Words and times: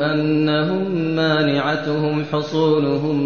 أنهم 0.00 0.90
مانعتهم 1.16 2.24
حصولهم 2.32 3.16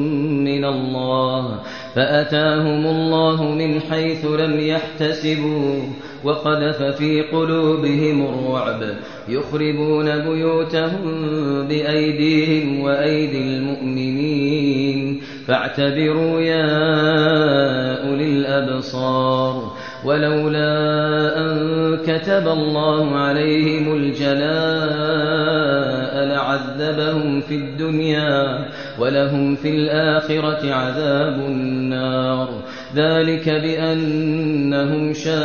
من 0.44 0.64
الله 0.64 1.60
فأتاهم 1.94 2.86
الله 2.86 3.44
من 3.44 3.80
حيث 3.80 4.24
لم 4.24 4.60
يحتسبوا 4.60 5.82
وقذف 6.24 6.82
في 6.82 7.22
قلوبهم 7.22 8.26
الرعب. 8.26 8.82
يخربون 9.28 10.18
بيوتهم 10.18 11.02
بأيديهم 11.68 12.80
وأيدي 12.80 13.38
المؤمنين. 13.38 15.20
فاعتبروا 15.46 16.40
يا 16.40 16.66
أولي 18.08 18.24
الأبصار. 18.24 19.72
ولولا 20.04 20.76
أن 21.38 21.96
كتب 22.06 22.48
الله 22.48 23.16
عليهم 23.16 23.96
الجلاء 23.96 25.85
لعذبهم 26.28 27.40
في 27.40 27.54
الدنيا 27.54 28.68
ولهم 28.98 29.56
في 29.56 29.70
الآخرة 29.70 30.72
عذاب 30.72 31.34
النار. 31.34 32.48
ذلك 32.94 33.48
بأنهم 33.48 35.12
شاقوا 35.14 35.36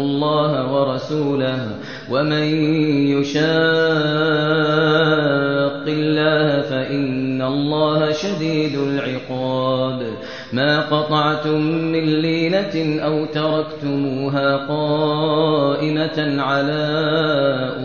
الله 0.00 0.72
ورسوله. 0.72 1.68
ومن 2.10 2.42
يشاق 3.06 3.40
الله 5.88 6.60
فإن 6.60 7.42
الله 7.42 8.12
شديد 8.12 8.78
العقاب. 8.78 9.39
ما 10.52 10.80
قطعتم 10.80 11.60
من 11.92 12.20
لينة 12.20 13.02
أو 13.04 13.24
تركتموها 13.24 14.56
قائمة 14.56 16.42
على 16.42 16.84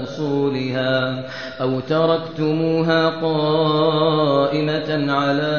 أصولها 0.04 1.26
أو 1.62 1.80
تركتموها 1.80 3.10
قائمة 3.10 5.14
على 5.14 5.56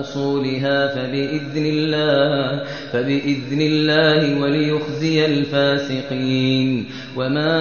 أصولها 0.00 0.86
فبإذن 0.86 1.66
الله 1.66 2.62
فبإذن 2.92 3.60
الله 3.60 4.42
وليخزي 4.42 5.26
الفاسقين. 5.26 6.86
وما 7.16 7.54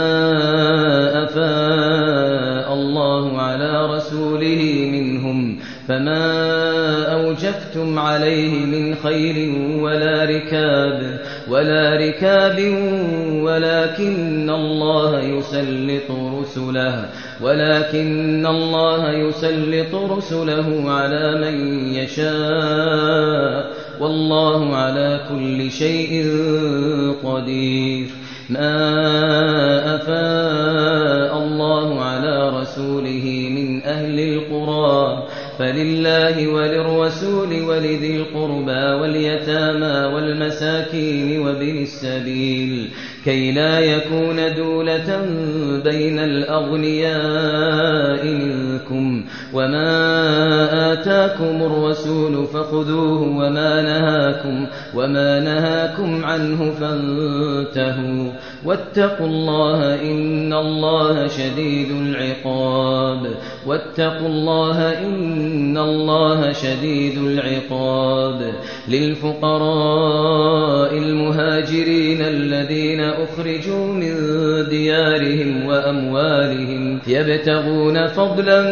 أفاء 1.23 2.73
الله 2.73 3.42
على 3.42 3.95
رسوله 3.95 4.89
منهم 4.92 5.60
فما 5.88 6.45
أوجفتم 7.45 8.00
عليه 8.00 8.66
من 8.66 8.95
خير 8.95 9.60
ولا 9.82 10.23
ركاب 10.26 11.20
ولا 11.50 11.95
ركاب 11.95 12.60
ولكن 13.44 14.50
الله 14.50 15.20
يسلط 15.22 16.11
رسله 16.11 17.05
ولكن 17.42 18.45
الله 18.45 19.11
يسلط 19.11 19.95
رسله 19.95 20.92
على 20.92 21.42
من 21.42 21.88
يشاء 21.94 23.72
والله 24.00 24.76
على 24.76 25.20
كل 25.30 25.72
شيء 25.72 26.26
قدير. 27.23 28.26
ما 28.50 29.95
أفاء 29.95 31.38
الله 31.38 32.02
على 32.02 32.50
رسوله 32.50 33.50
من 33.50 33.84
أهل 33.84 34.20
القرى 34.20 35.23
فلله 35.60 36.48
وللرسول 36.48 37.61
ولذي 37.61 38.17
القربى 38.17 39.02
واليتامى 39.02 40.14
والمساكين 40.14 41.39
وابن 41.39 41.82
السبيل 41.82 42.89
كي 43.26 43.52
لا 43.52 43.80
يكون 43.80 44.55
دولة 44.55 45.26
بين 45.83 46.20
الأغنياء 46.20 48.26
منكم 48.26 49.26
وما 49.54 50.64
آتاكم 51.05 51.61
الرسول 51.61 52.48
فخذوه 52.48 53.21
وما 53.21 53.82
نهاكم 53.82 54.67
وما 54.95 55.39
نهاكم 55.39 56.26
عنه 56.26 56.71
فانتهوا 56.71 58.32
واتقوا 58.66 59.27
الله 59.27 60.02
إن 60.02 60.54
الله 60.54 61.27
شديد 61.27 61.92
العقاب 61.92 63.27
واتقوا 63.67 64.27
الله 64.27 65.05
إن 65.05 65.77
الله 65.77 66.52
شديد 66.52 67.17
العقاب 67.17 68.54
للفقراء 68.87 70.98
المهاجرين 70.98 72.22
الذين 72.22 73.02
أخرجوا 73.02 73.87
من 73.87 74.14
ديارهم 74.70 75.66
وأموالهم 75.66 76.99
يبتغون 77.08 78.08
فضلا 78.08 78.72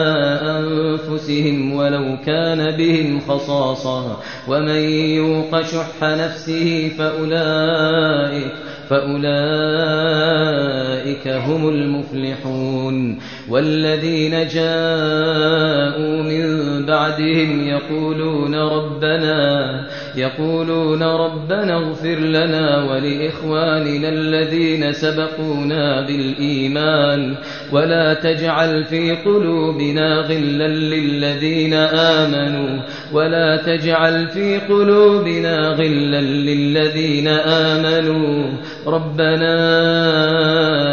ولو 1.81 2.17
كان 2.25 2.77
بهم 2.77 3.19
خصاصة 3.19 4.17
ومن 4.47 4.79
يوق 5.15 5.61
شح 5.61 6.01
نفسه 6.01 6.91
فأولئك 6.97 8.53
فأولئك 8.91 9.21
هم 11.27 11.69
المفلحون 11.69 13.19
والذين 13.49 14.31
جاءوا 14.47 16.23
من 16.23 16.61
بعدهم 16.85 17.67
يقولون 17.67 18.55
ربنا 18.55 19.87
يقولون 20.15 21.03
ربنا 21.03 21.77
اغفر 21.77 22.19
لنا 22.19 22.83
ولإخواننا 22.91 24.09
الذين 24.09 24.91
سبقونا 24.91 26.01
بالإيمان 26.01 27.35
ولا 27.71 28.13
تجعل 28.13 28.83
في 28.83 29.11
قلوبنا 29.11 30.19
غلا 30.19 30.67
للذين 30.67 31.73
آمنوا 31.73 32.81
ولا 33.13 33.57
تجعل 33.57 34.27
في 34.27 34.57
قلوبنا 34.57 35.67
غلا 35.69 36.21
للذين 36.21 37.27
آمنوا 37.27 38.40
ربنا 38.87 39.57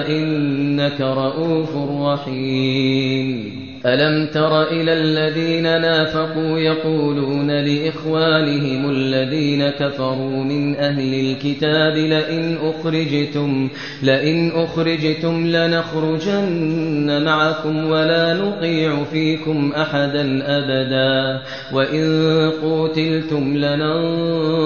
إنك 0.09 1.00
رؤوف 1.00 1.76
رحيم. 2.03 3.38
ألم 3.86 4.26
تر 4.26 4.62
إلى 4.62 4.92
الذين 4.92 5.62
نافقوا 5.62 6.58
يقولون 6.58 7.50
لإخوانهم 7.50 8.90
الذين 8.90 9.69
كفروا 9.69 10.44
من 10.44 10.76
أهل 10.76 11.14
الكتاب 11.14 11.96
لئن 11.96 12.56
أخرجتم 12.62 13.69
لئن 14.02 14.50
أخرجتم 14.54 15.46
لنخرجن 15.46 17.25
معكم 17.25 17.90
ولا 17.90 18.34
نطيع 18.34 19.04
فيكم 19.04 19.72
أحدا 19.76 20.42
أبدا 20.58 21.42
وإن 21.72 22.50
قوتلتم 22.62 23.56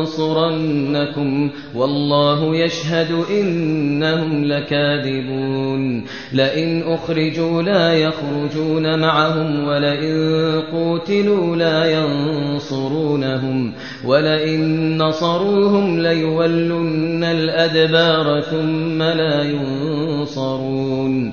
لننصرنكم 0.00 0.50
والله 1.74 2.56
يشهد 2.56 3.24
إنهم 3.30 4.44
لكاذبون 4.44 6.04
لئن 6.32 6.82
أخرجوا 6.82 7.62
لا 7.62 7.94
يخرجون 7.94 9.01
معهم 9.02 9.64
ولئن 9.64 10.62
قوتلوا 10.72 11.56
لا 11.56 11.84
ينصرونهم 11.84 13.72
ولئن 14.04 14.98
نصروهم 14.98 16.00
ليولن 16.00 17.24
الأدبار 17.24 18.40
ثم 18.40 19.02
لا 19.02 19.42
ينصرون 19.42 21.32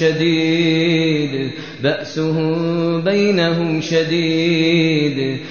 شديد. 0.01 1.51
بأسهم 1.83 3.01
بينهم 3.01 3.81
شديد. 3.81 5.37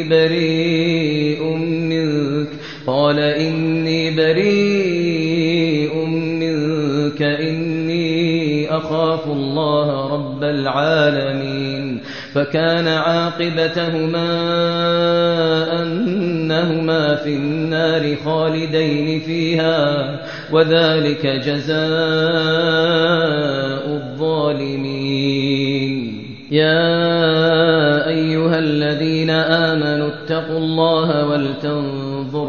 بريء 0.00 1.56
منك. 1.56 2.48
قال 2.86 3.18
إني 3.18 4.16
بريء 4.16 6.06
منك. 6.06 7.22
إني 7.22 8.76
أخاف 8.76 9.26
الله 9.26 10.14
رب 10.14 10.44
العالمين. 10.44 12.00
فكان 12.34 12.88
عاقبتهما 12.88 14.32
أنهما 15.82 17.14
في 17.14 17.28
النار 17.28 18.16
خالدين 18.24 19.20
فيها 19.20 20.20
وذلك 20.52 21.26
جزاء 21.26 21.76
الظالمين. 23.86 26.22
يا 26.50 27.81
أيها 28.08 28.58
الذين 28.58 29.30
آمنوا 29.30 30.08
اتقوا 30.08 30.58
الله 30.58 31.26
ولتنظر 31.26 32.11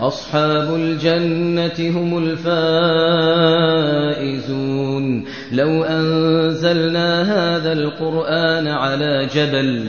أصحاب 0.00 0.74
الجنة 0.74 1.98
هم 2.00 2.18
الفائزون. 2.18 2.48
لو 5.52 5.84
أنزلنا 5.84 7.22
هذا 7.22 7.72
القرآن 7.72 8.66
على 8.68 9.28
جبل 9.34 9.88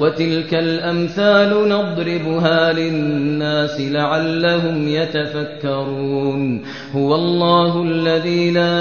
وتلك 0.00 0.54
الأمثال 0.54 1.68
نضربها 1.68 2.72
للناس 2.72 3.80
لعلهم 3.80 4.88
يتفكرون. 4.88 6.62
هو 6.94 7.14
الله 7.14 7.82
الذي 7.82 8.50
لا 8.50 8.78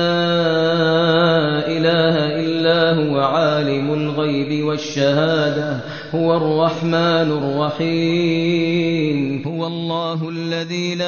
إله 1.68 2.16
إلا 2.40 2.94
هو 2.94 3.20
عالم 3.20 3.94
الغيب 3.94 4.66
والشهادة. 4.66 5.78
هو 6.16 6.38
الرحمن 6.38 7.32
الرحيم. 7.76 9.44
هو 9.48 9.68
الله 9.68 10.30
الذي 10.30 10.96
لا 10.96 11.08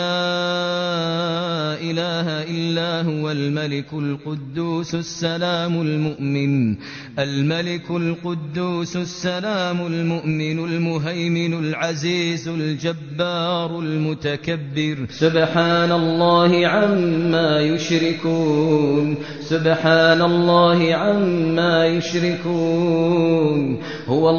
إله 1.80 2.44
إلا 2.44 3.02
هو 3.02 3.32
الملك 3.32 3.94
القدوس 3.94 4.96
السلام 4.96 5.82
المؤمن. 5.82 6.76
الملك 7.20 7.92
القدوس 7.92 8.98
السلام 8.98 9.88
المؤمن 9.88 10.60
المهيمن 10.60 11.54
العزيز 11.54 12.48
الجبار 12.48 13.80
المتكبر. 13.80 15.06
سبحان 15.10 15.92
الله 15.92 16.68
عما 16.68 17.62
يشركون. 17.62 19.16
سبحان 19.40 20.22
الله 20.22 20.94
عما 20.94 21.86
يشركون. 21.86 23.80
هو 24.08 24.30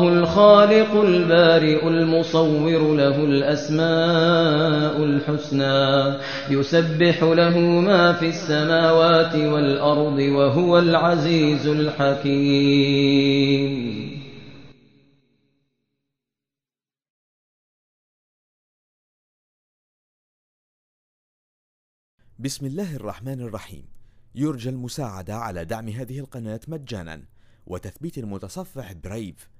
الله 0.00 0.22
الخالق 0.22 1.00
البارئ 1.00 1.88
المصور 1.88 2.94
له 2.94 3.24
الأسماء 3.24 5.04
الحسنى 5.04 6.18
يسبح 6.50 7.22
له 7.22 7.58
ما 7.58 8.12
في 8.12 8.28
السماوات 8.28 9.34
والأرض 9.34 10.18
وهو 10.18 10.78
العزيز 10.78 11.66
الحكيم. 11.66 13.00
بسم 22.38 22.66
الله 22.66 22.96
الرحمن 22.96 23.40
الرحيم. 23.40 23.84
يرجى 24.34 24.68
المساعدة 24.68 25.34
على 25.34 25.64
دعم 25.64 25.88
هذه 25.88 26.18
القناة 26.18 26.60
مجانا 26.68 27.22
وتثبيت 27.66 28.18
المتصفح 28.18 28.92
برايف 28.92 29.59